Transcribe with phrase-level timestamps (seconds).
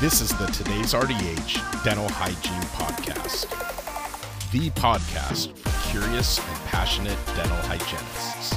[0.00, 3.50] This is the Today's RDH Dental Hygiene Podcast,
[4.52, 8.54] the podcast for curious and passionate dental hygienists.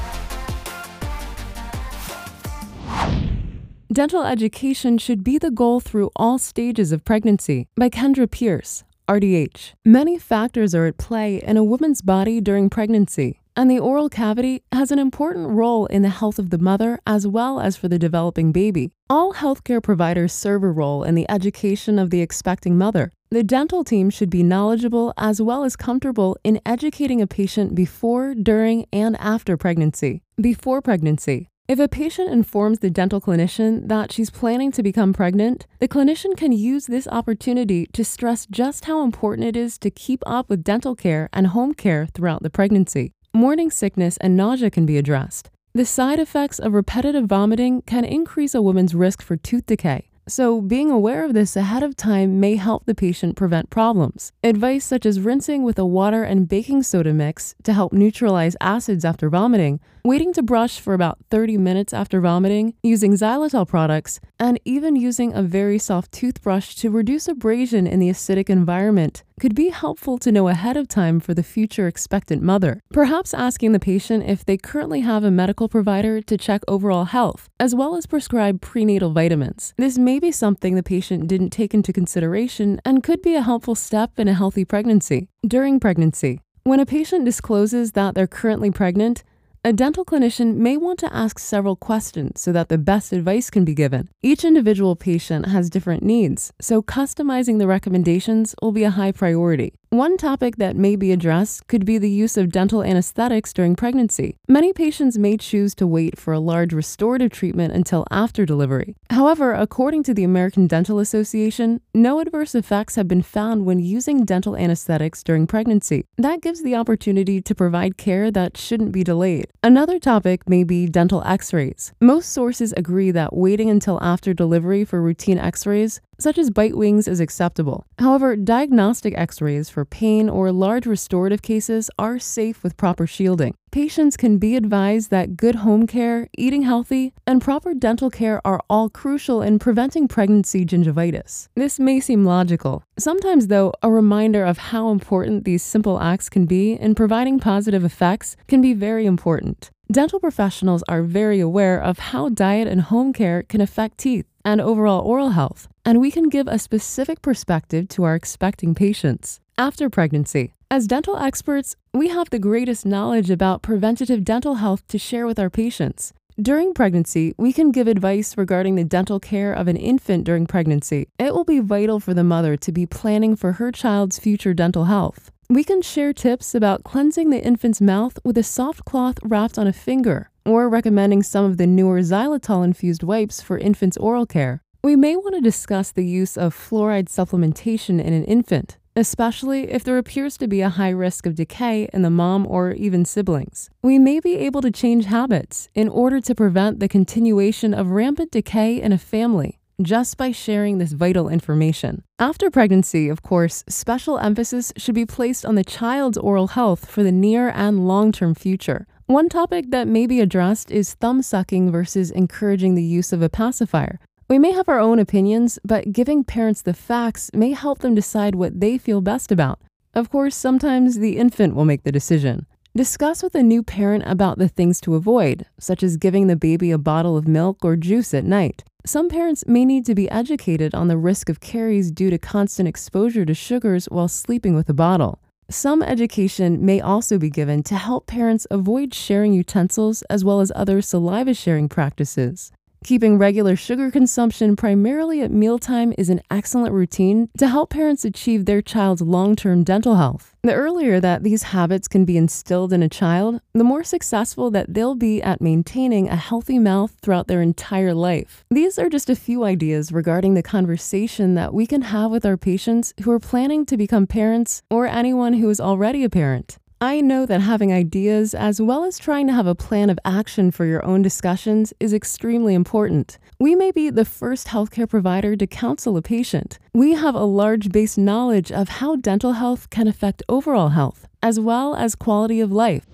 [3.91, 9.73] Dental education should be the goal through all stages of pregnancy by Kendra Pierce, RDH.
[9.83, 14.63] Many factors are at play in a woman's body during pregnancy, and the oral cavity
[14.71, 17.99] has an important role in the health of the mother as well as for the
[17.99, 18.91] developing baby.
[19.09, 23.11] All healthcare providers serve a role in the education of the expecting mother.
[23.29, 28.35] The dental team should be knowledgeable as well as comfortable in educating a patient before,
[28.35, 30.21] during, and after pregnancy.
[30.39, 35.67] Before pregnancy, if a patient informs the dental clinician that she's planning to become pregnant,
[35.79, 40.21] the clinician can use this opportunity to stress just how important it is to keep
[40.25, 43.13] up with dental care and home care throughout the pregnancy.
[43.33, 45.49] Morning sickness and nausea can be addressed.
[45.73, 50.09] The side effects of repetitive vomiting can increase a woman's risk for tooth decay.
[50.27, 54.33] So, being aware of this ahead of time may help the patient prevent problems.
[54.43, 59.05] Advice such as rinsing with a water and baking soda mix to help neutralize acids
[59.05, 64.59] after vomiting, waiting to brush for about 30 minutes after vomiting, using xylitol products, and
[64.65, 69.69] even using a very soft toothbrush to reduce abrasion in the acidic environment could be
[69.69, 72.79] helpful to know ahead of time for the future expectant mother.
[72.93, 77.49] Perhaps asking the patient if they currently have a medical provider to check overall health,
[77.59, 79.73] as well as prescribe prenatal vitamins.
[79.79, 83.73] This may be something the patient didn't take into consideration and could be a helpful
[83.73, 85.27] step in a healthy pregnancy.
[85.43, 89.23] During pregnancy, when a patient discloses that they're currently pregnant,
[89.63, 93.63] a dental clinician may want to ask several questions so that the best advice can
[93.63, 94.09] be given.
[94.23, 99.73] Each individual patient has different needs, so customizing the recommendations will be a high priority.
[99.93, 104.37] One topic that may be addressed could be the use of dental anesthetics during pregnancy.
[104.47, 108.95] Many patients may choose to wait for a large restorative treatment until after delivery.
[109.09, 114.23] However, according to the American Dental Association, no adverse effects have been found when using
[114.23, 116.05] dental anesthetics during pregnancy.
[116.17, 119.47] That gives the opportunity to provide care that shouldn't be delayed.
[119.61, 121.91] Another topic may be dental x rays.
[121.99, 126.77] Most sources agree that waiting until after delivery for routine x rays such as bite
[126.77, 127.85] wings, is acceptable.
[127.99, 133.55] However, diagnostic x rays for pain or large restorative cases are safe with proper shielding.
[133.71, 138.61] Patients can be advised that good home care, eating healthy, and proper dental care are
[138.69, 141.47] all crucial in preventing pregnancy gingivitis.
[141.55, 142.83] This may seem logical.
[142.99, 147.85] Sometimes, though, a reminder of how important these simple acts can be in providing positive
[147.85, 149.69] effects can be very important.
[149.91, 154.61] Dental professionals are very aware of how diet and home care can affect teeth and
[154.61, 159.39] overall oral health, and we can give a specific perspective to our expecting patients.
[159.57, 164.97] After pregnancy, as dental experts, we have the greatest knowledge about preventative dental health to
[164.97, 166.13] share with our patients.
[166.41, 171.09] During pregnancy, we can give advice regarding the dental care of an infant during pregnancy.
[171.19, 174.85] It will be vital for the mother to be planning for her child's future dental
[174.85, 175.29] health.
[175.49, 179.67] We can share tips about cleansing the infant's mouth with a soft cloth wrapped on
[179.67, 184.63] a finger, or recommending some of the newer xylitol infused wipes for infants' oral care.
[184.83, 189.83] We may want to discuss the use of fluoride supplementation in an infant, especially if
[189.83, 193.69] there appears to be a high risk of decay in the mom or even siblings.
[193.83, 198.31] We may be able to change habits in order to prevent the continuation of rampant
[198.31, 202.03] decay in a family just by sharing this vital information.
[202.17, 207.03] After pregnancy, of course, special emphasis should be placed on the child's oral health for
[207.03, 208.87] the near and long term future.
[209.05, 213.29] One topic that may be addressed is thumb sucking versus encouraging the use of a
[213.29, 213.99] pacifier.
[214.31, 218.33] We may have our own opinions, but giving parents the facts may help them decide
[218.33, 219.59] what they feel best about.
[219.93, 222.45] Of course, sometimes the infant will make the decision.
[222.73, 226.71] Discuss with a new parent about the things to avoid, such as giving the baby
[226.71, 228.63] a bottle of milk or juice at night.
[228.85, 232.69] Some parents may need to be educated on the risk of caries due to constant
[232.69, 235.19] exposure to sugars while sleeping with a bottle.
[235.49, 240.53] Some education may also be given to help parents avoid sharing utensils as well as
[240.55, 242.53] other saliva sharing practices.
[242.83, 248.45] Keeping regular sugar consumption primarily at mealtime is an excellent routine to help parents achieve
[248.45, 250.35] their child's long term dental health.
[250.41, 254.73] The earlier that these habits can be instilled in a child, the more successful that
[254.73, 258.43] they'll be at maintaining a healthy mouth throughout their entire life.
[258.49, 262.37] These are just a few ideas regarding the conversation that we can have with our
[262.37, 266.57] patients who are planning to become parents or anyone who is already a parent.
[266.83, 270.49] I know that having ideas as well as trying to have a plan of action
[270.49, 273.19] for your own discussions is extremely important.
[273.39, 276.57] We may be the first healthcare provider to counsel a patient.
[276.73, 281.39] We have a large base knowledge of how dental health can affect overall health, as
[281.39, 282.87] well as quality of life.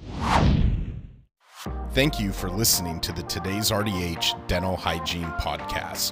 [1.91, 6.11] Thank you for listening to the Today's RDH Dental Hygiene Podcast.